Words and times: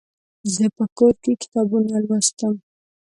زه 0.53 0.65
په 0.77 0.85
کور 0.97 1.13
کې 1.23 1.33
کتابونه 1.41 1.95
لوستم. 2.05 2.55